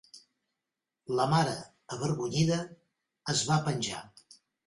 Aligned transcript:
La 1.19 1.27
mare, 1.33 1.53
avergonyida, 1.97 2.59
es 3.35 3.45
va 3.51 3.61
penjar. 3.71 4.03